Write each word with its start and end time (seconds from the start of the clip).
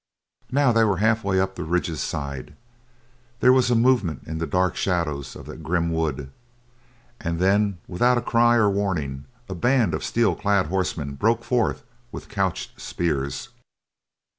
Now 0.51 0.71
they 0.71 0.83
were 0.83 0.97
halfway 0.97 1.39
up 1.39 1.53
the 1.53 1.63
ridge's 1.63 2.01
side. 2.01 2.55
There 3.39 3.53
was 3.53 3.69
a 3.69 3.75
movement 3.75 4.23
in 4.25 4.39
the 4.39 4.47
dark 4.47 4.75
shadows 4.75 5.35
of 5.35 5.45
the 5.45 5.55
grim 5.55 5.91
wood, 5.91 6.31
and 7.19 7.37
then, 7.37 7.77
without 7.87 8.25
cry 8.25 8.55
or 8.55 8.67
warning, 8.67 9.25
a 9.47 9.53
band 9.53 9.93
of 9.93 10.03
steel 10.03 10.33
clad 10.35 10.65
horsemen 10.65 11.13
broke 11.13 11.43
forth 11.43 11.83
with 12.11 12.29
couched 12.29 12.81
spears. 12.81 13.49